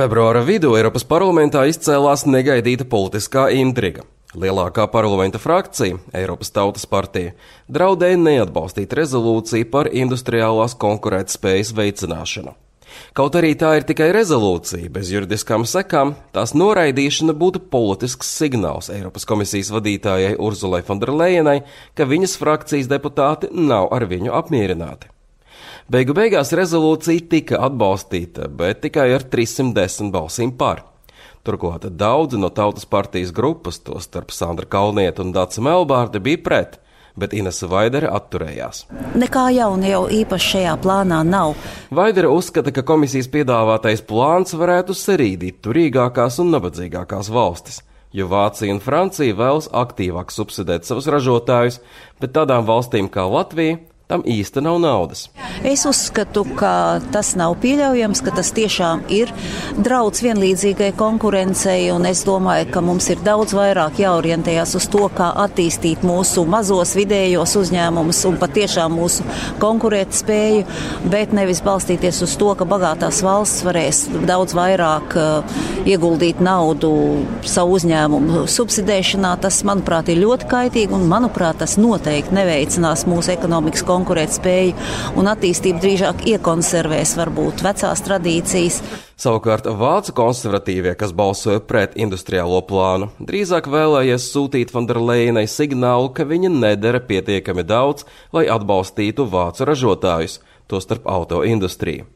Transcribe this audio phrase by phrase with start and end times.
[0.00, 4.00] Februāra vidū Eiropas parlamentā izcēlās negaidīta politiskā intriga.
[4.32, 7.34] Lielākā parlamenta frakcija, Eiropas Tautas partija,
[7.68, 12.56] draudēja neatbalstīt rezolūciju par industriālās konkurētspējas veicināšanu.
[13.12, 19.28] Kaut arī tā ir tikai rezolūcija bez juridiskām sekām, tās noraidīšana būtu politisks signāls Eiropas
[19.28, 21.58] komisijas vadītājai Urzulai Fonderlejenai,
[21.92, 25.09] ka viņas frakcijas deputāti nav ar viņu apmierināti.
[25.90, 30.84] Beigu beigās rezolūcija tika atbalstīta, bet tikai ar 310 balsīm par.
[31.42, 36.78] Turklāt daudzi no tautas partijas grupas, tostarp Sandra Kalnieta un Dāca Melbārde, bija pret,
[37.18, 38.84] bet Inese Vaidere atturējās.
[39.18, 41.56] Nekā jauna jau īpaši šajā plānā nav.
[41.90, 47.82] Vaidere uzskata, ka komisijas piedāvātais plāns varētu sarīdīt turīgākās un nabadzīgākās valstis
[48.14, 51.78] jo Vācija un Francija vēlas aktīvāk subsidēt savus ražotājus,
[52.22, 53.78] bet tādām valstīm kā Latvija
[54.10, 55.28] tam īsti nav naudas.
[55.66, 59.30] Es uzskatu, ka tas nav pieļaujams, ka tas tiešām ir
[59.78, 65.30] draudz vienlīdzīgai konkurencei, un es domāju, ka mums ir daudz vairāk jāorientējas uz to, kā
[65.44, 69.26] attīstīt mūsu mazos vidējos uzņēmumus un patiešām mūsu
[69.62, 70.64] konkurētspēju,
[71.12, 76.90] bet nevis balstīties uz to, ka bagātās valsts varēs daudz vairāk uh, ieguldīt naudu
[77.46, 79.34] savu uzņēmumu subsidēšanā.
[79.42, 84.74] Tas, manuprāt, ir ļoti kaitīgi, un manuprāt, tas noteikti neveicinās mūsu ekonomikas konkurētspēju
[85.20, 88.80] un attīstību drīzāk iekonservēs varbūt vecās tradīcijas.
[89.20, 96.52] Savukārt vācu konservatīvie, kas balsoja pret industriālo plānu, drīzāk vēlējies sūtīt Fonderleinai signālu, ka viņa
[96.54, 100.40] nedara pietiekami daudz, lai atbalstītu vācu ražotājus,
[100.72, 102.08] tostarp auto industriju.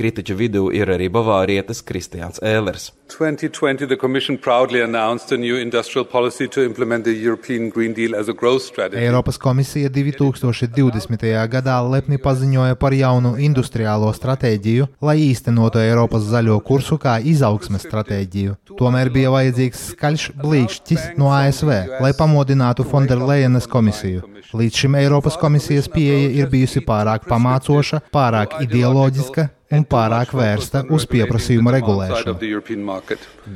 [0.00, 2.88] Kritiķu vidū ir arī Bavārietis Kristiāns Ēlers.
[3.10, 8.14] 2020 the Commission proudly announced a new industrial policy to implement the European Green Deal
[8.16, 9.02] as a growth strategy.
[9.02, 11.26] Eiropas komisija 2020.
[11.52, 18.56] gadā lepni paziņoja par jaunu industriālo stratēģiju, lai īstenotu Eiropas zaļo kursu kā izaugsmes stratēģiju.
[18.80, 24.24] Tomēr bija vajadzīgs skaļš blīkšķis no ASV, lai pamodinātu Fonderlejenas komisiju.
[24.56, 31.06] Līdz šim Eiropas komisijas pieeja ir bijusi pārāk pamācoša, pārāk ideoloģiska un pārāk vērsta uz
[31.10, 32.34] pieprasījuma regulēšanu.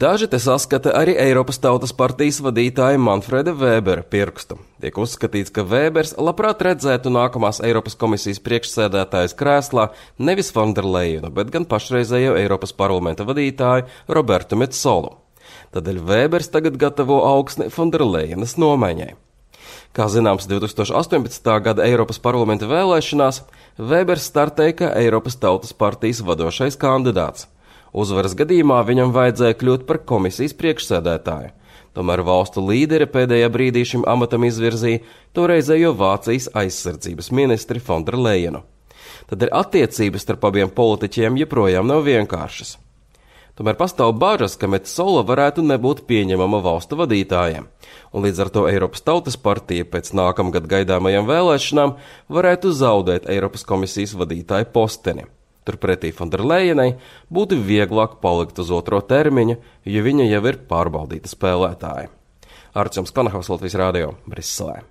[0.05, 4.59] Daži te saskata arī Eiropas Tautas partijas vadītāja Manfreda Vēbera pirkstu.
[4.83, 9.89] Tiek uzskatīts, ka Vēbers labprāt redzētu nākamās Eiropas komisijas priekšsēdētājas krēslā
[10.19, 15.17] nevis Fonderleinu, bet gan pašreizējo Eiropas parlamenta vadītāju Robertu Metsolu.
[15.75, 19.15] Tādēļ Vēbers tagad gatavo augsni Fonderleinas nomaiņai.
[19.95, 21.53] Kā zināms, 2018.
[21.63, 23.45] gada Eiropas parlamenta vēlēšanās
[23.79, 27.47] Vēbers startēja kā Eiropas Tautas partijas vadošais kandidāts.
[27.95, 31.53] Uzvaras gadījumā viņam vajadzēja kļūt par komisijas priekšsēdētāju.
[31.95, 35.05] Tomēr valstu līderi pēdējā brīdī šim amatam izvirzīja
[35.39, 38.65] toreizējo Vācijas aizsardzības ministri Fonderleinu.
[39.31, 42.81] Tad ir attiecības starp abiem politiķiem joprojām nav vienkāršas.
[43.55, 47.69] Tomēr pastāv bažas, ka Metsola varētu nebūt pieņemama valstu vadītājiem,
[48.11, 51.95] un līdz ar to Eiropas Tautas partija pēc nākamgad gaidāmajām vēlēšanām
[52.35, 55.29] varētu zaudēt Eiropas komisijas vadītāju posteni.
[55.65, 56.97] Turpretī Fonderlejenai
[57.33, 62.11] būtu vieglāk palikt uz otro termiņu, jo viņa jau ir pārbaudīta spēlētāja.
[62.75, 64.83] Arčuns Kanahaus Latvijas Rādio Briselē.